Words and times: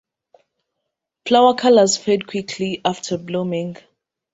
Flower 1.27 1.53
colours 1.53 1.95
fade 1.95 2.25
quickly 2.25 2.81
after 2.83 3.19
blooming. 3.19 3.77